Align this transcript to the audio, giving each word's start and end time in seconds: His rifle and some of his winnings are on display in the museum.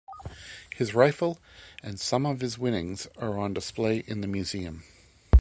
His 0.75 0.95
rifle 0.95 1.37
and 1.83 1.99
some 1.99 2.25
of 2.25 2.39
his 2.41 2.57
winnings 2.57 3.05
are 3.17 3.37
on 3.37 3.53
display 3.53 3.99
in 4.07 4.21
the 4.21 4.27
museum. 4.27 4.81